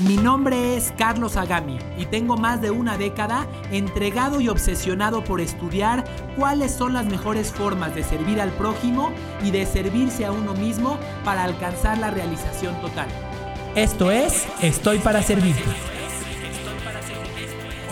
Mi 0.00 0.16
nombre 0.16 0.74
es 0.74 0.90
Carlos 0.96 1.36
Agami 1.36 1.78
y 1.98 2.06
tengo 2.06 2.38
más 2.38 2.62
de 2.62 2.70
una 2.70 2.96
década 2.96 3.46
entregado 3.70 4.40
y 4.40 4.48
obsesionado 4.48 5.22
por 5.22 5.40
estudiar 5.40 6.04
cuáles 6.34 6.72
son 6.72 6.94
las 6.94 7.04
mejores 7.04 7.52
formas 7.52 7.94
de 7.94 8.02
servir 8.02 8.40
al 8.40 8.50
prójimo 8.52 9.12
y 9.44 9.50
de 9.50 9.66
servirse 9.66 10.24
a 10.24 10.32
uno 10.32 10.54
mismo 10.54 10.98
para 11.24 11.44
alcanzar 11.44 11.98
la 11.98 12.10
realización 12.10 12.80
total. 12.80 13.06
Esto 13.76 14.10
es 14.10 14.48
Estoy 14.62 14.98
para 14.98 15.22
Servirte. 15.22 15.62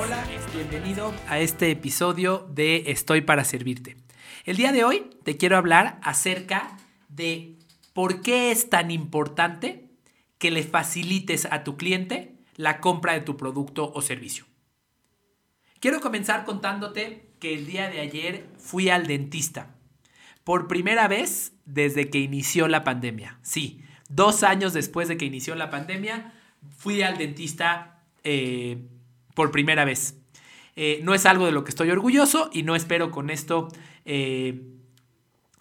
Hola, 0.02 0.24
bienvenido 0.54 1.12
a 1.28 1.38
este 1.38 1.70
episodio 1.70 2.48
de 2.50 2.84
Estoy 2.86 3.20
para 3.20 3.44
Servirte. 3.44 3.98
El 4.46 4.56
día 4.56 4.72
de 4.72 4.84
hoy 4.84 5.10
te 5.22 5.36
quiero 5.36 5.58
hablar 5.58 6.00
acerca 6.02 6.78
de 7.10 7.58
por 7.92 8.22
qué 8.22 8.50
es 8.50 8.70
tan 8.70 8.90
importante 8.90 9.89
que 10.40 10.50
le 10.50 10.64
facilites 10.64 11.46
a 11.50 11.62
tu 11.62 11.76
cliente 11.76 12.34
la 12.56 12.80
compra 12.80 13.12
de 13.12 13.20
tu 13.20 13.36
producto 13.36 13.92
o 13.94 14.02
servicio. 14.02 14.46
Quiero 15.80 16.00
comenzar 16.00 16.44
contándote 16.44 17.30
que 17.38 17.54
el 17.54 17.66
día 17.66 17.88
de 17.90 18.00
ayer 18.00 18.48
fui 18.58 18.88
al 18.88 19.06
dentista. 19.06 19.76
Por 20.42 20.66
primera 20.66 21.08
vez 21.08 21.52
desde 21.66 22.08
que 22.08 22.18
inició 22.18 22.68
la 22.68 22.84
pandemia. 22.84 23.38
Sí, 23.42 23.82
dos 24.08 24.42
años 24.42 24.72
después 24.72 25.08
de 25.08 25.18
que 25.18 25.26
inició 25.26 25.54
la 25.54 25.68
pandemia, 25.68 26.32
fui 26.76 27.02
al 27.02 27.18
dentista 27.18 28.02
eh, 28.24 28.88
por 29.34 29.50
primera 29.50 29.84
vez. 29.84 30.16
Eh, 30.74 31.00
no 31.02 31.12
es 31.12 31.26
algo 31.26 31.44
de 31.44 31.52
lo 31.52 31.64
que 31.64 31.70
estoy 31.70 31.90
orgulloso 31.90 32.48
y 32.50 32.62
no 32.62 32.74
espero 32.74 33.10
con 33.10 33.28
esto 33.28 33.68
eh, 34.06 34.62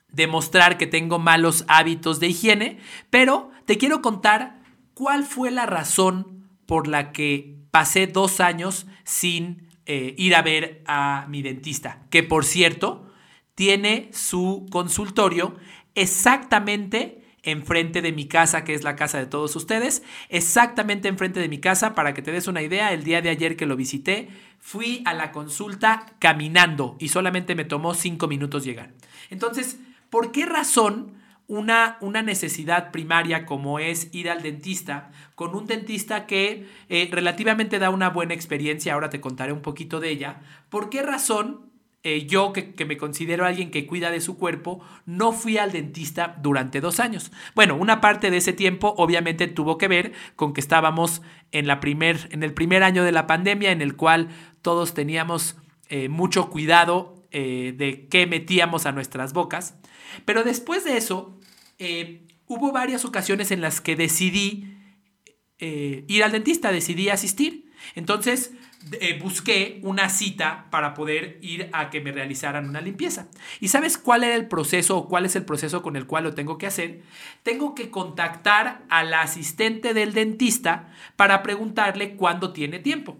demostrar 0.09 0.77
que 0.77 0.87
tengo 0.87 1.19
malos 1.19 1.65
hábitos 1.67 2.21
de 2.21 2.27
higiene, 2.27 2.79
pero 3.09 3.51
te 3.65 3.77
quiero 3.77 4.01
contar 4.01 4.58
¿cuál 4.99 5.23
fue 5.23 5.49
la 5.49 5.65
razón 5.65 6.49
por 6.65 6.89
la 6.89 7.13
que 7.13 7.55
pasé 7.71 8.05
dos 8.05 8.41
años 8.41 8.85
sin 9.05 9.69
eh, 9.85 10.13
ir 10.17 10.35
a 10.35 10.41
ver 10.41 10.83
a 10.87 11.25
mi 11.29 11.41
dentista? 11.41 12.05
Que 12.09 12.21
por 12.21 12.43
cierto, 12.43 13.09
tiene 13.55 14.09
su 14.11 14.65
consultorio 14.69 15.55
exactamente 15.95 17.23
enfrente 17.43 18.01
de 18.01 18.11
mi 18.11 18.27
casa, 18.27 18.65
que 18.65 18.73
es 18.73 18.83
la 18.83 18.97
casa 18.97 19.17
de 19.19 19.25
todos 19.25 19.55
ustedes, 19.55 20.03
exactamente 20.27 21.07
enfrente 21.07 21.39
de 21.39 21.47
mi 21.47 21.59
casa, 21.59 21.95
para 21.95 22.13
que 22.13 22.21
te 22.21 22.33
des 22.33 22.49
una 22.49 22.61
idea, 22.61 22.91
el 22.91 23.05
día 23.05 23.21
de 23.21 23.29
ayer 23.29 23.55
que 23.55 23.65
lo 23.65 23.77
visité, 23.77 24.27
fui 24.59 25.01
a 25.05 25.13
la 25.13 25.31
consulta 25.31 26.07
caminando 26.19 26.97
y 26.99 27.07
solamente 27.07 27.55
me 27.55 27.63
tomó 27.63 27.93
cinco 27.93 28.27
minutos 28.27 28.65
llegar. 28.65 28.91
Entonces, 29.29 29.79
¿por 30.09 30.33
qué 30.33 30.45
razón 30.45 31.18
una, 31.49 31.97
una, 31.99 32.21
necesidad 32.21 32.91
primaria 32.91 33.45
como 33.47 33.79
es 33.79 34.13
ir 34.13 34.29
al 34.29 34.43
dentista, 34.43 35.11
con 35.33 35.55
un 35.55 35.65
dentista 35.65 36.27
que 36.27 36.67
eh, 36.89 37.09
relativamente 37.11 37.79
da 37.79 37.89
una 37.89 38.11
buena 38.11 38.35
experiencia, 38.35 38.93
ahora 38.93 39.09
te 39.09 39.19
contaré 39.19 39.51
un 39.51 39.63
poquito 39.63 39.99
de 39.99 40.11
ella, 40.11 40.41
¿por 40.69 40.91
qué 40.91 41.01
razón 41.01 41.71
eh, 42.03 42.27
yo, 42.27 42.53
que, 42.53 42.85
me 42.85 42.97
considero 42.97 43.45
alguien 43.45 43.71
que 43.71 43.85
cuida 43.87 44.11
de 44.11 44.21
su 44.21 44.37
cuerpo, 44.37 44.79
no 45.05 45.33
fui 45.33 45.57
al 45.57 45.73
dentista 45.73 46.37
durante 46.41 46.79
dos 46.79 47.01
años. 47.01 47.31
Bueno, 47.55 47.75
una 47.75 47.99
parte 47.99 48.31
de 48.31 48.37
ese 48.37 48.53
tiempo 48.53 48.93
obviamente 48.95 49.47
tuvo 49.47 49.77
que 49.77 49.89
ver 49.89 50.13
con 50.37 50.53
que 50.53 50.61
estábamos 50.61 51.21
en, 51.51 51.67
la 51.67 51.81
primer, 51.81 52.29
en 52.31 52.43
el 52.43 52.53
primer 52.53 52.83
año 52.83 53.03
de 53.03 53.11
la 53.11 53.27
pandemia, 53.27 53.71
en 53.71 53.81
el 53.81 53.97
cual 53.97 54.29
todos 54.61 54.93
teníamos 54.93 55.57
eh, 55.89 56.07
mucho 56.07 56.49
cuidado 56.49 57.15
de 57.31 58.07
qué 58.09 58.25
metíamos 58.25 58.87
a 58.87 58.91
nuestras 58.91 59.33
bocas. 59.33 59.75
Pero 60.25 60.43
después 60.43 60.83
de 60.83 60.97
eso, 60.97 61.38
eh, 61.79 62.27
hubo 62.45 62.71
varias 62.71 63.05
ocasiones 63.05 63.51
en 63.51 63.61
las 63.61 63.81
que 63.81 63.95
decidí 63.95 64.75
eh, 65.57 66.05
ir 66.07 66.23
al 66.23 66.31
dentista, 66.31 66.71
decidí 66.71 67.09
asistir. 67.09 67.71
Entonces 67.95 68.51
eh, 68.99 69.19
busqué 69.21 69.79
una 69.83 70.09
cita 70.09 70.67
para 70.71 70.93
poder 70.93 71.37
ir 71.41 71.69
a 71.73 71.89
que 71.89 72.01
me 72.01 72.11
realizaran 72.11 72.67
una 72.67 72.81
limpieza. 72.81 73.27
¿Y 73.59 73.69
sabes 73.69 73.97
cuál 73.97 74.23
era 74.23 74.35
el 74.35 74.47
proceso 74.47 74.97
o 74.97 75.07
cuál 75.07 75.25
es 75.25 75.35
el 75.35 75.45
proceso 75.45 75.81
con 75.81 75.95
el 75.95 76.05
cual 76.05 76.25
lo 76.25 76.33
tengo 76.33 76.57
que 76.57 76.67
hacer? 76.67 77.01
Tengo 77.43 77.75
que 77.75 77.89
contactar 77.89 78.83
a 78.89 79.03
la 79.03 79.21
asistente 79.21 79.93
del 79.93 80.13
dentista 80.13 80.93
para 81.15 81.43
preguntarle 81.43 82.15
cuándo 82.15 82.53
tiene 82.53 82.79
tiempo. 82.79 83.17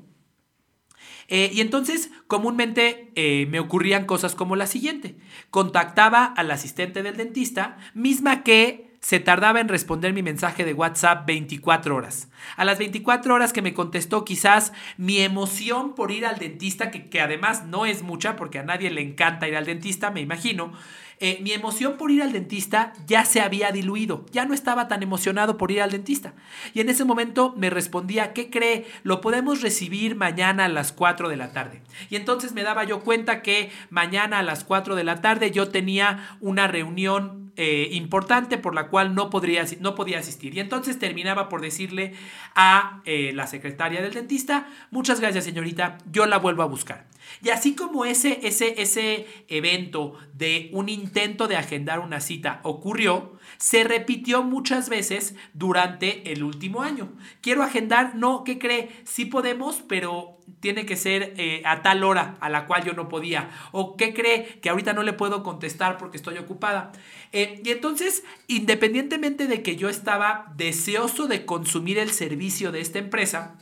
Eh, 1.30 1.52
y 1.54 1.62
entonces 1.62 2.10
comúnmente 2.28 3.12
eh, 3.16 3.48
me 3.50 3.60
ocurrían 3.60 4.06
cosas 4.06 4.36
como 4.36 4.56
la 4.56 4.68
siguiente. 4.68 5.16
Contactaba 5.52 6.26
al 6.26 6.52
asistente 6.52 7.04
del 7.04 7.18
dentista, 7.18 7.78
misma 7.94 8.44
que 8.44 8.90
se 9.00 9.20
tardaba 9.20 9.62
en 9.62 9.70
responder 9.70 10.12
mi 10.12 10.24
mensaje 10.24 10.66
de 10.66 10.74
WhatsApp 10.74 11.26
24 11.26 11.96
horas. 11.96 12.28
A 12.58 12.66
las 12.66 12.80
24 12.80 13.34
horas 13.34 13.54
que 13.54 13.62
me 13.62 13.74
contestó 13.74 14.26
quizás 14.26 14.74
mi 14.98 15.20
emoción 15.20 15.96
por 15.96 16.12
ir 16.12 16.26
al 16.26 16.38
dentista, 16.38 16.92
que, 16.92 17.08
que 17.08 17.22
además 17.22 17.66
no 17.66 17.86
es 17.86 18.02
mucha 18.04 18.36
porque 18.36 18.60
a 18.60 18.64
nadie 18.64 18.92
le 18.92 19.02
encanta 19.02 19.48
ir 19.48 19.56
al 19.56 19.66
dentista, 19.66 20.12
me 20.12 20.20
imagino, 20.20 20.74
eh, 21.22 21.40
mi 21.42 21.52
emoción 21.52 21.98
por 21.98 22.12
ir 22.12 22.24
al 22.24 22.32
dentista 22.32 22.94
ya 23.06 23.26
se 23.26 23.42
había 23.42 23.72
diluido, 23.72 24.26
ya 24.32 24.46
no 24.46 24.54
estaba 24.54 24.88
tan 24.88 25.04
emocionado 25.04 25.58
por 25.58 25.72
ir 25.72 25.82
al 25.82 25.92
dentista. 25.92 26.34
Y 26.74 26.80
en 26.80 26.90
ese 26.90 27.04
momento 27.04 27.54
me 27.58 27.70
respondía, 27.70 28.32
¿qué 28.34 28.50
cree? 28.50 28.86
Lo 29.04 29.20
podemos 29.20 29.62
recibir 29.62 30.16
mañana 30.16 30.66
a 30.66 30.70
las 30.70 30.94
4 30.94 31.28
de 31.28 31.36
la 31.38 31.52
tarde. 31.52 31.82
Y 32.10 32.16
entonces 32.16 32.54
me 32.54 32.64
daba 32.64 32.86
yo 32.86 33.02
cuenta 33.02 33.42
que 33.42 33.70
mañana 33.90 34.40
a 34.40 34.44
las 34.44 34.64
4 34.64 34.96
de 34.96 35.04
la 35.04 35.22
tarde 35.22 35.52
yo 35.52 35.70
tenía 35.70 36.38
una 36.40 36.68
reunión 36.68 37.52
eh, 37.62 37.90
importante 37.92 38.58
por 38.58 38.74
la 38.74 38.88
cual 38.88 39.14
no, 39.14 39.30
podría, 39.30 39.66
no 39.82 39.94
podía 39.94 40.20
asistir. 40.20 40.56
Y 40.56 40.62
entonces 40.62 40.98
terminaba 40.98 41.50
por 41.50 41.60
decirle 41.60 42.14
a 42.56 43.02
eh, 43.04 43.34
la 43.34 43.48
secretaria 43.48 44.02
del 44.02 44.14
dentista, 44.14 44.70
muchas 44.92 45.20
gracias 45.20 45.44
señorita, 45.44 45.98
yo 46.10 46.26
la 46.26 46.38
vuelvo 46.38 46.64
a 46.64 46.68
buscar. 46.68 47.06
Y 47.44 47.50
así 47.50 47.76
como 47.76 48.06
ese, 48.06 48.40
ese, 48.44 48.82
ese 48.82 49.28
evento 49.48 50.14
de 50.34 50.70
un 50.74 50.90
intento 50.90 51.48
de 51.48 51.58
agendar 51.58 52.00
una 52.00 52.20
cita 52.20 52.60
ocurrió, 52.64 53.38
se 53.58 53.84
repitió 53.84 54.44
muchas 54.44 54.90
veces 54.90 55.36
durante 55.54 56.32
el 56.32 56.44
último 56.44 56.82
año. 56.82 57.10
Quiero 57.42 57.64
agendar, 57.64 58.16
no, 58.16 58.44
¿qué 58.44 58.58
cree? 58.58 58.90
Sí 59.04 59.26
podemos, 59.26 59.84
pero 59.88 60.38
tiene 60.60 60.86
que 60.86 60.96
ser 60.96 61.34
eh, 61.38 61.62
a 61.66 61.82
tal 61.82 62.04
hora 62.04 62.38
a 62.40 62.50
la 62.50 62.66
cual 62.66 62.84
yo 62.84 62.94
no 62.94 63.10
podía. 63.10 63.50
¿O 63.72 63.96
qué 63.98 64.14
cree? 64.14 64.60
Que 64.62 64.70
ahorita 64.70 64.94
no 64.94 65.04
le 65.04 65.14
puedo 65.14 65.44
contestar 65.44 65.98
porque 65.98 66.18
estoy 66.18 66.38
ocupada. 66.38 66.92
Eh, 67.32 67.62
y 67.64 67.70
entonces, 67.70 68.24
independientemente 68.48 69.48
de 69.48 69.62
que 69.62 69.76
yo 69.76 69.90
estaba 69.90 70.52
deseoso 70.56 71.28
de 71.28 71.46
consumir 71.46 71.98
el 71.98 72.12
servicio 72.12 72.72
de 72.72 72.82
esta 72.82 73.00
empresa, 73.00 73.58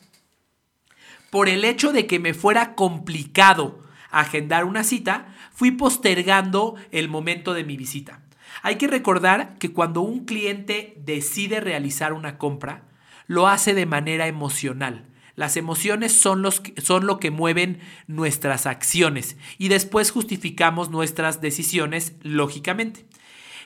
por 1.37 1.49
el 1.49 1.65
hecho 1.65 1.93
de 1.93 2.07
que 2.07 2.17
me 2.17 2.33
fuera 2.33 2.73
complicado 2.73 3.83
agendar 4.09 4.65
una 4.65 4.83
cita, 4.83 5.35
fui 5.53 5.69
postergando 5.69 6.73
el 6.89 7.09
momento 7.09 7.53
de 7.53 7.63
mi 7.63 7.77
visita. 7.77 8.21
Hay 8.63 8.77
que 8.77 8.87
recordar 8.87 9.55
que 9.59 9.71
cuando 9.71 10.01
un 10.01 10.25
cliente 10.25 10.95
decide 10.97 11.59
realizar 11.59 12.13
una 12.13 12.39
compra, 12.39 12.85
lo 13.27 13.47
hace 13.47 13.75
de 13.75 13.85
manera 13.85 14.25
emocional. 14.25 15.05
Las 15.35 15.57
emociones 15.57 16.11
son, 16.11 16.41
los 16.41 16.63
son 16.81 17.05
lo 17.05 17.19
que 17.19 17.29
mueven 17.29 17.81
nuestras 18.07 18.65
acciones 18.65 19.37
y 19.59 19.67
después 19.67 20.09
justificamos 20.09 20.89
nuestras 20.89 21.39
decisiones 21.39 22.15
lógicamente. 22.23 23.05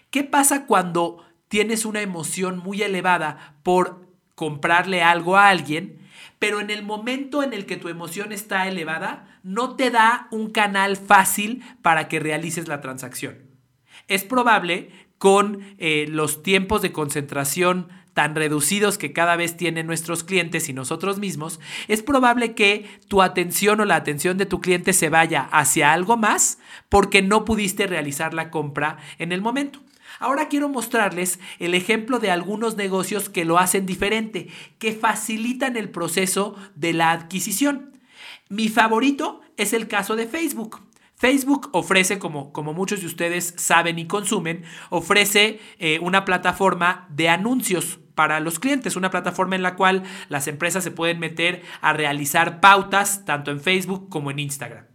¿Qué 0.09 0.25
pasa 0.25 0.65
cuando 0.65 1.23
tienes 1.47 1.85
una 1.85 2.01
emoción 2.01 2.57
muy 2.57 2.81
elevada 2.81 3.55
por 3.63 4.09
comprarle 4.35 5.03
algo 5.03 5.37
a 5.37 5.47
alguien 5.47 6.00
pero 6.41 6.59
en 6.59 6.71
el 6.71 6.81
momento 6.81 7.43
en 7.43 7.53
el 7.53 7.67
que 7.67 7.77
tu 7.77 7.87
emoción 7.87 8.31
está 8.31 8.67
elevada, 8.67 9.27
no 9.43 9.75
te 9.75 9.91
da 9.91 10.27
un 10.31 10.49
canal 10.49 10.97
fácil 10.97 11.63
para 11.83 12.07
que 12.07 12.19
realices 12.19 12.67
la 12.67 12.81
transacción. 12.81 13.37
Es 14.07 14.23
probable 14.23 14.89
con 15.19 15.59
eh, 15.77 16.07
los 16.09 16.41
tiempos 16.41 16.81
de 16.81 16.91
concentración 16.91 17.89
tan 18.15 18.33
reducidos 18.33 18.97
que 18.97 19.13
cada 19.13 19.35
vez 19.35 19.55
tienen 19.55 19.85
nuestros 19.85 20.23
clientes 20.23 20.67
y 20.67 20.73
nosotros 20.73 21.19
mismos, 21.19 21.59
es 21.87 22.01
probable 22.01 22.55
que 22.55 22.89
tu 23.07 23.21
atención 23.21 23.79
o 23.79 23.85
la 23.85 23.97
atención 23.97 24.39
de 24.39 24.47
tu 24.47 24.61
cliente 24.61 24.93
se 24.93 25.09
vaya 25.09 25.47
hacia 25.51 25.93
algo 25.93 26.17
más 26.17 26.57
porque 26.89 27.21
no 27.21 27.45
pudiste 27.45 27.85
realizar 27.85 28.33
la 28.33 28.49
compra 28.49 28.97
en 29.19 29.31
el 29.31 29.43
momento. 29.43 29.79
Ahora 30.19 30.47
quiero 30.47 30.69
mostrarles 30.69 31.39
el 31.59 31.73
ejemplo 31.73 32.19
de 32.19 32.31
algunos 32.31 32.77
negocios 32.77 33.29
que 33.29 33.45
lo 33.45 33.57
hacen 33.57 33.85
diferente, 33.85 34.47
que 34.79 34.93
facilitan 34.93 35.77
el 35.77 35.89
proceso 35.89 36.55
de 36.75 36.93
la 36.93 37.11
adquisición. 37.11 37.97
Mi 38.49 38.69
favorito 38.69 39.41
es 39.57 39.73
el 39.73 39.87
caso 39.87 40.15
de 40.15 40.27
Facebook. 40.27 40.81
Facebook 41.15 41.69
ofrece, 41.73 42.17
como, 42.17 42.51
como 42.51 42.73
muchos 42.73 43.01
de 43.01 43.05
ustedes 43.05 43.53
saben 43.55 43.99
y 43.99 44.07
consumen, 44.07 44.63
ofrece 44.89 45.59
eh, 45.77 45.99
una 46.01 46.25
plataforma 46.25 47.07
de 47.11 47.29
anuncios 47.29 47.99
para 48.15 48.39
los 48.39 48.59
clientes, 48.59 48.95
una 48.95 49.11
plataforma 49.11 49.55
en 49.55 49.61
la 49.61 49.75
cual 49.75 50.03
las 50.29 50.47
empresas 50.47 50.83
se 50.83 50.91
pueden 50.91 51.19
meter 51.19 51.61
a 51.81 51.93
realizar 51.93 52.59
pautas 52.59 53.23
tanto 53.23 53.51
en 53.51 53.61
Facebook 53.61 54.09
como 54.09 54.31
en 54.31 54.39
Instagram. 54.39 54.85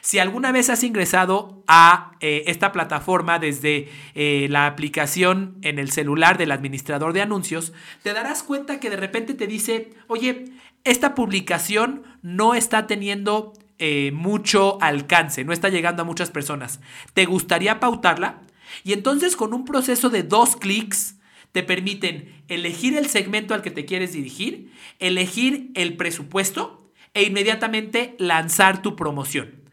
Si 0.00 0.18
alguna 0.18 0.52
vez 0.52 0.70
has 0.70 0.84
ingresado 0.84 1.62
a 1.66 2.12
eh, 2.20 2.44
esta 2.46 2.72
plataforma 2.72 3.38
desde 3.38 3.88
eh, 4.14 4.46
la 4.50 4.66
aplicación 4.66 5.56
en 5.62 5.78
el 5.78 5.90
celular 5.90 6.38
del 6.38 6.52
administrador 6.52 7.12
de 7.12 7.22
anuncios, 7.22 7.72
te 8.02 8.12
darás 8.12 8.42
cuenta 8.42 8.80
que 8.80 8.90
de 8.90 8.96
repente 8.96 9.34
te 9.34 9.46
dice, 9.46 9.90
oye, 10.06 10.46
esta 10.84 11.14
publicación 11.14 12.02
no 12.22 12.54
está 12.54 12.86
teniendo 12.86 13.52
eh, 13.78 14.12
mucho 14.12 14.80
alcance, 14.82 15.44
no 15.44 15.52
está 15.52 15.68
llegando 15.68 16.02
a 16.02 16.06
muchas 16.06 16.30
personas. 16.30 16.80
¿Te 17.12 17.24
gustaría 17.24 17.80
pautarla? 17.80 18.42
Y 18.84 18.92
entonces 18.92 19.36
con 19.36 19.54
un 19.54 19.64
proceso 19.64 20.10
de 20.10 20.22
dos 20.22 20.56
clics 20.56 21.16
te 21.52 21.62
permiten 21.62 22.42
elegir 22.48 22.96
el 22.96 23.06
segmento 23.06 23.54
al 23.54 23.62
que 23.62 23.70
te 23.70 23.84
quieres 23.84 24.12
dirigir, 24.12 24.72
elegir 24.98 25.70
el 25.74 25.96
presupuesto 25.96 26.90
e 27.14 27.22
inmediatamente 27.22 28.16
lanzar 28.18 28.82
tu 28.82 28.96
promoción. 28.96 29.63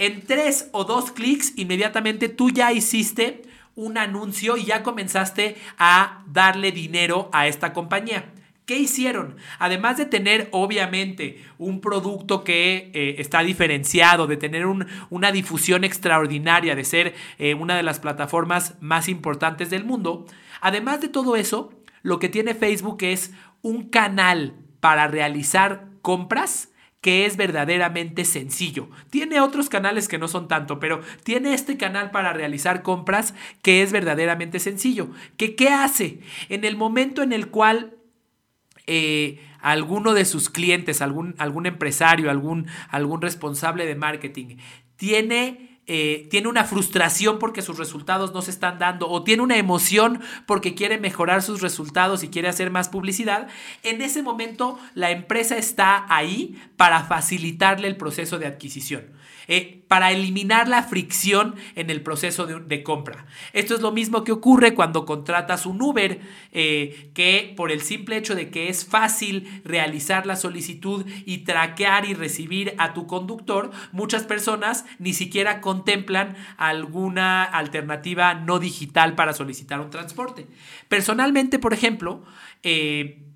En 0.00 0.22
tres 0.22 0.70
o 0.72 0.84
dos 0.84 1.12
clics, 1.12 1.52
inmediatamente 1.58 2.30
tú 2.30 2.48
ya 2.48 2.72
hiciste 2.72 3.42
un 3.74 3.98
anuncio 3.98 4.56
y 4.56 4.64
ya 4.64 4.82
comenzaste 4.82 5.58
a 5.76 6.24
darle 6.26 6.72
dinero 6.72 7.28
a 7.34 7.46
esta 7.46 7.74
compañía. 7.74 8.32
¿Qué 8.64 8.78
hicieron? 8.78 9.36
Además 9.58 9.98
de 9.98 10.06
tener 10.06 10.48
obviamente 10.52 11.44
un 11.58 11.82
producto 11.82 12.44
que 12.44 12.90
eh, 12.94 13.16
está 13.18 13.40
diferenciado, 13.40 14.26
de 14.26 14.38
tener 14.38 14.64
una 15.10 15.32
difusión 15.32 15.84
extraordinaria, 15.84 16.74
de 16.74 16.84
ser 16.84 17.14
eh, 17.38 17.52
una 17.52 17.76
de 17.76 17.82
las 17.82 18.00
plataformas 18.00 18.76
más 18.80 19.06
importantes 19.06 19.68
del 19.68 19.84
mundo, 19.84 20.24
además 20.62 21.02
de 21.02 21.08
todo 21.08 21.36
eso, 21.36 21.74
lo 22.00 22.18
que 22.18 22.30
tiene 22.30 22.54
Facebook 22.54 23.02
es 23.02 23.32
un 23.60 23.90
canal 23.90 24.54
para 24.80 25.08
realizar 25.08 25.88
compras 26.00 26.69
que 27.00 27.24
es 27.24 27.36
verdaderamente 27.36 28.24
sencillo. 28.24 28.90
Tiene 29.08 29.40
otros 29.40 29.68
canales 29.68 30.08
que 30.08 30.18
no 30.18 30.28
son 30.28 30.48
tanto, 30.48 30.78
pero 30.78 31.00
tiene 31.24 31.54
este 31.54 31.76
canal 31.76 32.10
para 32.10 32.32
realizar 32.32 32.82
compras 32.82 33.34
que 33.62 33.82
es 33.82 33.92
verdaderamente 33.92 34.58
sencillo. 34.58 35.10
¿Qué, 35.36 35.54
qué 35.54 35.68
hace? 35.68 36.20
En 36.48 36.64
el 36.64 36.76
momento 36.76 37.22
en 37.22 37.32
el 37.32 37.48
cual 37.48 37.94
eh, 38.86 39.40
alguno 39.60 40.14
de 40.14 40.24
sus 40.24 40.50
clientes, 40.50 41.00
algún, 41.00 41.34
algún 41.38 41.66
empresario, 41.66 42.30
algún, 42.30 42.66
algún 42.88 43.22
responsable 43.22 43.86
de 43.86 43.94
marketing, 43.94 44.56
tiene 44.96 45.69
eh, 45.92 46.28
tiene 46.30 46.46
una 46.46 46.62
frustración 46.62 47.40
porque 47.40 47.62
sus 47.62 47.76
resultados 47.76 48.32
no 48.32 48.42
se 48.42 48.52
están 48.52 48.78
dando 48.78 49.08
o 49.08 49.24
tiene 49.24 49.42
una 49.42 49.56
emoción 49.56 50.20
porque 50.46 50.76
quiere 50.76 50.98
mejorar 50.98 51.42
sus 51.42 51.62
resultados 51.62 52.22
y 52.22 52.28
quiere 52.28 52.46
hacer 52.46 52.70
más 52.70 52.88
publicidad, 52.88 53.48
en 53.82 54.00
ese 54.00 54.22
momento 54.22 54.78
la 54.94 55.10
empresa 55.10 55.56
está 55.56 56.06
ahí 56.08 56.56
para 56.76 57.02
facilitarle 57.02 57.88
el 57.88 57.96
proceso 57.96 58.38
de 58.38 58.46
adquisición. 58.46 59.02
Eh, 59.52 59.82
para 59.88 60.12
eliminar 60.12 60.68
la 60.68 60.84
fricción 60.84 61.56
en 61.74 61.90
el 61.90 62.02
proceso 62.02 62.46
de, 62.46 62.82
compra. 62.84 63.26
Esto 63.52 63.74
es 63.74 63.80
lo 63.80 63.90
mismo 63.90 64.22
que 64.22 64.30
ocurre 64.30 64.76
cuando 64.76 65.04
contratas 65.04 65.66
un 65.66 65.82
Uber, 65.82 66.20
eh, 66.52 67.10
que 67.12 67.52
por 67.56 67.72
el 67.72 67.80
simple 67.80 68.16
hecho 68.16 68.36
de 68.36 68.50
que 68.50 68.68
es 68.68 68.86
fácil 68.86 69.60
realizar 69.64 70.24
la 70.24 70.36
solicitud 70.36 71.04
y 71.26 71.38
traquear 71.38 72.04
y 72.04 72.14
recibir 72.14 72.74
a 72.78 72.94
tu 72.94 73.08
conductor, 73.08 73.72
muchas 73.90 74.22
personas 74.22 74.84
ni 75.00 75.14
siquiera 75.14 75.60
contemplan 75.60 76.36
alguna 76.56 77.42
alternativa 77.42 78.34
no 78.34 78.60
digital 78.60 79.16
para 79.16 79.32
solicitar 79.32 79.80
un 79.80 79.90
transporte. 79.90 80.46
Personalmente, 80.88 81.58
por 81.58 81.74
ejemplo, 81.74 82.22
eh, 82.62 83.29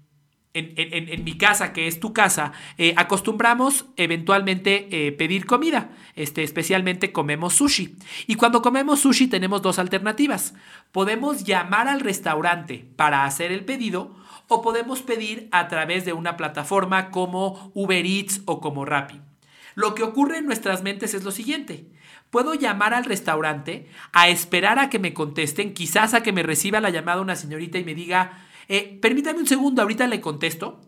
en, 0.54 1.24
mi 1.24 1.36
casa, 1.36 1.72
que 1.72 1.88
es 1.88 1.98
tu 1.98 2.12
casa, 2.12 2.52
eh, 2.78 2.94
acostumbramos 2.96 3.86
eventualmente 3.96 4.88
eh, 4.90 5.12
pedir 5.12 5.46
comida. 5.46 5.90
Este, 6.14 6.44
especialmente 6.44 7.12
comemos 7.12 7.54
sushi. 7.54 7.96
Y 8.26 8.36
cuando 8.36 8.62
comemos 8.62 9.00
sushi 9.00 9.26
tenemos 9.26 9.62
dos 9.62 9.78
alternativas. 9.78 10.54
Podemos 10.92 11.44
llamar 11.44 11.88
al 11.88 12.00
restaurante 12.00 12.86
para 12.96 13.24
hacer 13.24 13.50
el 13.50 13.64
pedido 13.64 14.14
o 14.48 14.62
podemos 14.62 15.02
pedir 15.02 15.48
a 15.50 15.68
través 15.68 16.04
de 16.04 16.12
una 16.12 16.36
plataforma 16.36 17.10
como 17.10 17.72
Uber 17.74 18.06
Eats 18.06 18.42
o 18.46 18.60
como 18.60 18.84
Rappi. 18.84 19.20
Lo 19.74 19.94
que 19.96 20.04
ocurre 20.04 20.38
en 20.38 20.46
nuestras 20.46 20.82
mentes 20.82 21.14
es 21.14 21.24
lo 21.24 21.32
siguiente. 21.32 21.86
Puedo 22.30 22.54
llamar 22.54 22.94
al 22.94 23.04
restaurante 23.04 23.88
a 24.12 24.28
esperar 24.28 24.78
a 24.78 24.88
que 24.88 25.00
me 25.00 25.14
contesten, 25.14 25.74
quizás 25.74 26.14
a 26.14 26.22
que 26.22 26.32
me 26.32 26.42
reciba 26.44 26.80
la 26.80 26.90
llamada 26.90 27.20
una 27.20 27.36
señorita 27.36 27.78
y 27.78 27.84
me 27.84 27.94
diga, 27.94 28.44
eh, 28.68 28.98
permítame 29.00 29.40
un 29.40 29.46
segundo, 29.46 29.82
ahorita 29.82 30.06
le 30.06 30.20
contesto. 30.20 30.80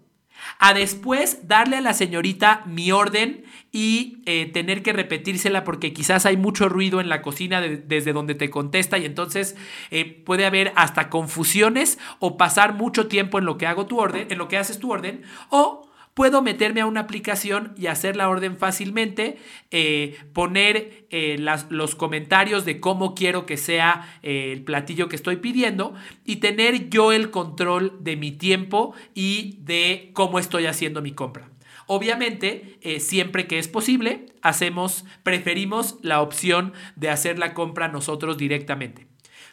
A 0.58 0.74
después 0.74 1.48
darle 1.48 1.76
a 1.76 1.80
la 1.80 1.94
señorita 1.94 2.62
mi 2.66 2.92
orden 2.92 3.44
y 3.72 4.22
eh, 4.26 4.46
tener 4.46 4.82
que 4.82 4.92
repetírsela 4.92 5.64
porque 5.64 5.92
quizás 5.92 6.24
hay 6.24 6.36
mucho 6.36 6.68
ruido 6.68 7.00
en 7.00 7.08
la 7.08 7.22
cocina 7.22 7.60
desde 7.60 8.12
donde 8.12 8.34
te 8.34 8.50
contesta 8.50 8.98
y 8.98 9.04
entonces 9.04 9.56
eh, 9.90 10.04
puede 10.04 10.46
haber 10.46 10.72
hasta 10.76 11.10
confusiones 11.10 11.98
o 12.20 12.36
pasar 12.36 12.74
mucho 12.74 13.06
tiempo 13.08 13.38
en 13.38 13.44
lo 13.44 13.58
que 13.58 13.66
hago 13.66 13.86
tu 13.86 13.98
orden, 13.98 14.28
en 14.30 14.38
lo 14.38 14.48
que 14.48 14.56
haces 14.56 14.78
tu 14.78 14.92
orden, 14.92 15.22
o 15.50 15.85
puedo 16.16 16.40
meterme 16.40 16.80
a 16.80 16.86
una 16.86 17.00
aplicación 17.00 17.74
y 17.76 17.88
hacer 17.88 18.16
la 18.16 18.30
orden 18.30 18.56
fácilmente, 18.56 19.36
eh, 19.70 20.16
poner 20.32 21.06
eh, 21.10 21.36
los 21.68 21.94
comentarios 21.94 22.64
de 22.64 22.80
cómo 22.80 23.14
quiero 23.14 23.44
que 23.44 23.58
sea 23.58 24.18
eh, 24.22 24.50
el 24.50 24.64
platillo 24.64 25.10
que 25.10 25.16
estoy 25.16 25.36
pidiendo 25.36 25.92
y 26.24 26.36
tener 26.36 26.88
yo 26.88 27.12
el 27.12 27.30
control 27.30 27.98
de 28.00 28.16
mi 28.16 28.32
tiempo 28.32 28.94
y 29.12 29.58
de 29.60 30.10
cómo 30.14 30.38
estoy 30.38 30.64
haciendo 30.64 31.02
mi 31.02 31.12
compra. 31.12 31.50
Obviamente, 31.86 32.78
siempre 32.98 33.46
que 33.46 33.58
es 33.58 33.68
posible, 33.68 34.24
hacemos, 34.40 35.04
preferimos 35.22 35.98
la 36.00 36.22
opción 36.22 36.72
de 36.96 37.10
hacer 37.10 37.38
la 37.38 37.52
compra 37.52 37.88
nosotros 37.88 38.38
directamente. 38.38 39.06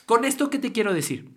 Con 0.06 0.24
esto, 0.24 0.50
¿qué 0.50 0.60
te 0.60 0.71
quiero 0.71 0.94
decir? 0.94 1.30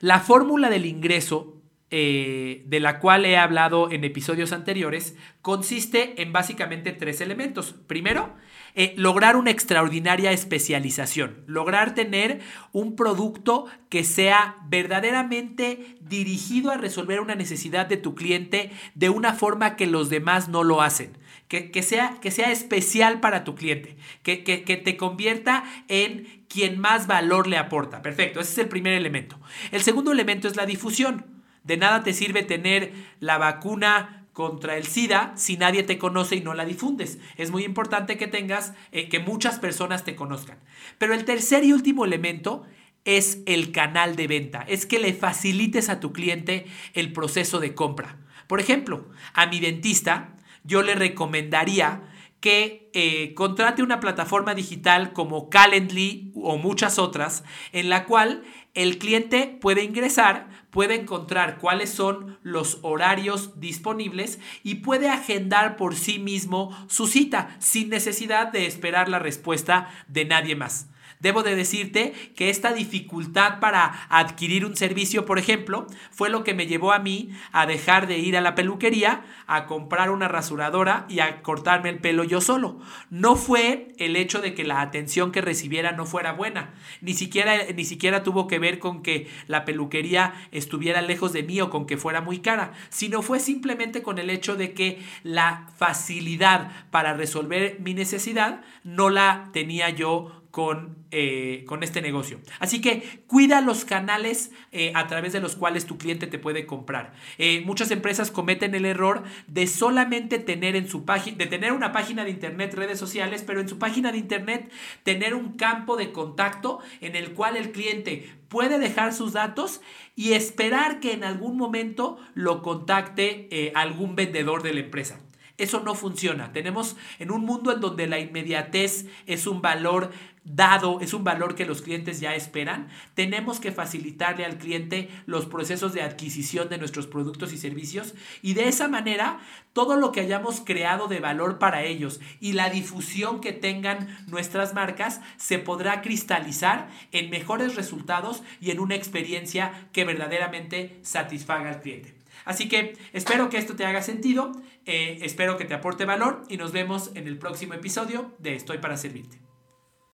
La 0.00 0.18
fórmula 0.18 0.68
del 0.68 0.84
ingreso 0.84 1.61
eh, 1.94 2.62
de 2.64 2.80
la 2.80 3.00
cual 3.00 3.26
he 3.26 3.36
hablado 3.36 3.90
en 3.92 4.02
episodios 4.02 4.52
anteriores, 4.52 5.14
consiste 5.42 6.22
en 6.22 6.32
básicamente 6.32 6.92
tres 6.92 7.20
elementos. 7.20 7.74
Primero, 7.86 8.34
eh, 8.74 8.94
lograr 8.96 9.36
una 9.36 9.50
extraordinaria 9.50 10.32
especialización, 10.32 11.44
lograr 11.46 11.94
tener 11.94 12.40
un 12.72 12.96
producto 12.96 13.66
que 13.90 14.04
sea 14.04 14.56
verdaderamente 14.68 15.98
dirigido 16.00 16.70
a 16.70 16.78
resolver 16.78 17.20
una 17.20 17.34
necesidad 17.34 17.84
de 17.84 17.98
tu 17.98 18.14
cliente 18.14 18.70
de 18.94 19.10
una 19.10 19.34
forma 19.34 19.76
que 19.76 19.86
los 19.86 20.08
demás 20.08 20.48
no 20.48 20.64
lo 20.64 20.80
hacen. 20.80 21.18
Que, 21.48 21.82
sea, 21.82 22.16
que 22.22 22.30
sea 22.30 22.50
especial 22.50 23.20
para 23.20 23.44
tu 23.44 23.54
cliente, 23.54 23.98
que, 24.22 24.42
que, 24.42 24.64
que 24.64 24.78
te 24.78 24.96
convierta 24.96 25.64
en 25.88 26.46
quien 26.48 26.80
más 26.80 27.06
valor 27.06 27.46
le 27.46 27.58
aporta. 27.58 28.00
Perfecto, 28.00 28.40
ese 28.40 28.52
es 28.52 28.58
el 28.58 28.68
primer 28.68 28.94
elemento. 28.94 29.38
El 29.70 29.82
segundo 29.82 30.12
elemento 30.12 30.48
es 30.48 30.56
la 30.56 30.64
difusión. 30.64 31.41
De 31.64 31.76
nada 31.76 32.02
te 32.02 32.12
sirve 32.12 32.42
tener 32.42 32.92
la 33.20 33.38
vacuna 33.38 34.26
contra 34.32 34.76
el 34.76 34.86
SIDA 34.86 35.32
si 35.36 35.56
nadie 35.56 35.82
te 35.82 35.98
conoce 35.98 36.36
y 36.36 36.40
no 36.40 36.54
la 36.54 36.64
difundes. 36.64 37.18
Es 37.36 37.50
muy 37.50 37.64
importante 37.64 38.16
que 38.16 38.26
tengas, 38.26 38.72
eh, 38.90 39.08
que 39.08 39.20
muchas 39.20 39.58
personas 39.58 40.04
te 40.04 40.16
conozcan. 40.16 40.58
Pero 40.98 41.14
el 41.14 41.24
tercer 41.24 41.64
y 41.64 41.72
último 41.72 42.04
elemento 42.04 42.64
es 43.04 43.40
el 43.46 43.72
canal 43.72 44.16
de 44.16 44.28
venta, 44.28 44.64
es 44.68 44.86
que 44.86 45.00
le 45.00 45.12
facilites 45.12 45.88
a 45.88 46.00
tu 46.00 46.12
cliente 46.12 46.66
el 46.94 47.12
proceso 47.12 47.58
de 47.58 47.74
compra. 47.74 48.16
Por 48.46 48.60
ejemplo, 48.60 49.08
a 49.34 49.46
mi 49.46 49.60
dentista 49.60 50.36
yo 50.64 50.82
le 50.82 50.94
recomendaría 50.94 52.02
que 52.42 52.90
eh, 52.92 53.34
contrate 53.34 53.84
una 53.84 54.00
plataforma 54.00 54.54
digital 54.54 55.12
como 55.12 55.48
Calendly 55.48 56.32
o 56.34 56.58
muchas 56.58 56.98
otras, 56.98 57.44
en 57.72 57.88
la 57.88 58.04
cual 58.04 58.42
el 58.74 58.98
cliente 58.98 59.58
puede 59.60 59.84
ingresar, 59.84 60.50
puede 60.70 60.96
encontrar 60.96 61.58
cuáles 61.58 61.90
son 61.90 62.40
los 62.42 62.80
horarios 62.82 63.60
disponibles 63.60 64.40
y 64.64 64.76
puede 64.76 65.08
agendar 65.08 65.76
por 65.76 65.94
sí 65.94 66.18
mismo 66.18 66.76
su 66.88 67.06
cita 67.06 67.56
sin 67.60 67.90
necesidad 67.90 68.50
de 68.50 68.66
esperar 68.66 69.08
la 69.08 69.20
respuesta 69.20 69.88
de 70.08 70.24
nadie 70.24 70.56
más. 70.56 70.88
Debo 71.22 71.44
de 71.44 71.54
decirte 71.54 72.12
que 72.34 72.50
esta 72.50 72.72
dificultad 72.72 73.60
para 73.60 74.06
adquirir 74.08 74.66
un 74.66 74.74
servicio, 74.74 75.24
por 75.24 75.38
ejemplo, 75.38 75.86
fue 76.10 76.28
lo 76.30 76.42
que 76.42 76.52
me 76.52 76.66
llevó 76.66 76.92
a 76.92 76.98
mí 76.98 77.30
a 77.52 77.64
dejar 77.64 78.08
de 78.08 78.18
ir 78.18 78.36
a 78.36 78.40
la 78.40 78.56
peluquería, 78.56 79.22
a 79.46 79.66
comprar 79.66 80.10
una 80.10 80.26
rasuradora 80.26 81.06
y 81.08 81.20
a 81.20 81.40
cortarme 81.42 81.90
el 81.90 82.00
pelo 82.00 82.24
yo 82.24 82.40
solo. 82.40 82.80
No 83.08 83.36
fue 83.36 83.94
el 83.98 84.16
hecho 84.16 84.40
de 84.40 84.52
que 84.52 84.64
la 84.64 84.80
atención 84.80 85.30
que 85.30 85.40
recibiera 85.40 85.92
no 85.92 86.06
fuera 86.06 86.32
buena, 86.32 86.74
ni 87.00 87.14
siquiera, 87.14 87.54
ni 87.72 87.84
siquiera 87.84 88.24
tuvo 88.24 88.48
que 88.48 88.58
ver 88.58 88.80
con 88.80 89.04
que 89.04 89.28
la 89.46 89.64
peluquería 89.64 90.34
estuviera 90.50 91.02
lejos 91.02 91.32
de 91.32 91.44
mí 91.44 91.60
o 91.60 91.70
con 91.70 91.86
que 91.86 91.98
fuera 91.98 92.20
muy 92.20 92.40
cara, 92.40 92.72
sino 92.88 93.22
fue 93.22 93.38
simplemente 93.38 94.02
con 94.02 94.18
el 94.18 94.28
hecho 94.28 94.56
de 94.56 94.72
que 94.72 95.00
la 95.22 95.68
facilidad 95.76 96.72
para 96.90 97.14
resolver 97.14 97.78
mi 97.78 97.94
necesidad 97.94 98.62
no 98.82 99.08
la 99.08 99.50
tenía 99.52 99.88
yo 99.90 100.41
con, 100.52 100.98
eh, 101.10 101.64
con, 101.66 101.82
este 101.82 102.02
negocio. 102.02 102.38
Así 102.60 102.82
que 102.82 103.22
cuida 103.26 103.62
los 103.62 103.86
canales 103.86 104.52
eh, 104.70 104.92
a 104.94 105.06
través 105.06 105.32
de 105.32 105.40
los 105.40 105.56
cuales 105.56 105.86
tu 105.86 105.96
cliente 105.96 106.26
te 106.26 106.38
puede 106.38 106.66
comprar. 106.66 107.14
Eh, 107.38 107.62
muchas 107.64 107.90
empresas 107.90 108.30
cometen 108.30 108.74
el 108.74 108.84
error 108.84 109.22
de 109.46 109.66
solamente 109.66 110.38
tener 110.38 110.76
en 110.76 110.88
su 110.88 111.06
página, 111.06 111.38
de 111.38 111.46
tener 111.46 111.72
una 111.72 111.90
página 111.90 112.22
de 112.24 112.30
internet, 112.30 112.74
redes 112.74 112.98
sociales, 112.98 113.42
pero 113.46 113.62
en 113.62 113.68
su 113.68 113.78
página 113.78 114.12
de 114.12 114.18
internet 114.18 114.70
tener 115.04 115.34
un 115.34 115.54
campo 115.54 115.96
de 115.96 116.12
contacto 116.12 116.80
en 117.00 117.16
el 117.16 117.32
cual 117.32 117.56
el 117.56 117.72
cliente 117.72 118.30
puede 118.48 118.78
dejar 118.78 119.14
sus 119.14 119.32
datos 119.32 119.80
y 120.14 120.34
esperar 120.34 121.00
que 121.00 121.14
en 121.14 121.24
algún 121.24 121.56
momento 121.56 122.18
lo 122.34 122.60
contacte 122.60 123.72
algún 123.74 124.16
vendedor 124.16 124.62
de 124.62 124.74
la 124.74 124.80
empresa. 124.80 125.18
Eso 125.58 125.80
no 125.80 125.94
funciona. 125.94 126.52
Tenemos 126.52 126.96
en 127.18 127.30
un 127.30 127.44
mundo 127.44 127.72
en 127.72 127.80
donde 127.80 128.06
la 128.06 128.18
inmediatez 128.18 129.06
es 129.26 129.46
un 129.46 129.62
valor 129.62 130.10
dado, 130.44 131.00
es 131.00 131.14
un 131.14 131.24
valor 131.24 131.54
que 131.54 131.66
los 131.66 131.82
clientes 131.82 132.20
ya 132.20 132.34
esperan, 132.34 132.88
tenemos 133.14 133.60
que 133.60 133.72
facilitarle 133.72 134.44
al 134.44 134.58
cliente 134.58 135.08
los 135.26 135.46
procesos 135.46 135.92
de 135.92 136.02
adquisición 136.02 136.68
de 136.68 136.78
nuestros 136.78 137.06
productos 137.06 137.52
y 137.52 137.58
servicios 137.58 138.14
y 138.42 138.54
de 138.54 138.68
esa 138.68 138.88
manera 138.88 139.38
todo 139.72 139.96
lo 139.96 140.12
que 140.12 140.20
hayamos 140.20 140.60
creado 140.60 141.06
de 141.06 141.20
valor 141.20 141.58
para 141.58 141.82
ellos 141.82 142.20
y 142.40 142.52
la 142.52 142.70
difusión 142.70 143.40
que 143.40 143.52
tengan 143.52 144.24
nuestras 144.26 144.74
marcas 144.74 145.20
se 145.36 145.58
podrá 145.58 146.02
cristalizar 146.02 146.90
en 147.12 147.30
mejores 147.30 147.76
resultados 147.76 148.42
y 148.60 148.70
en 148.70 148.80
una 148.80 148.96
experiencia 148.96 149.88
que 149.92 150.04
verdaderamente 150.04 150.98
satisfaga 151.02 151.70
al 151.70 151.80
cliente. 151.80 152.14
Así 152.44 152.68
que 152.68 152.96
espero 153.12 153.48
que 153.48 153.58
esto 153.58 153.76
te 153.76 153.84
haga 153.84 154.02
sentido, 154.02 154.52
eh, 154.84 155.18
espero 155.22 155.56
que 155.56 155.64
te 155.64 155.74
aporte 155.74 156.04
valor 156.04 156.42
y 156.48 156.56
nos 156.56 156.72
vemos 156.72 157.12
en 157.14 157.28
el 157.28 157.38
próximo 157.38 157.74
episodio 157.74 158.32
de 158.38 158.54
Estoy 158.56 158.78
para 158.78 158.96
Servirte. 158.96 159.41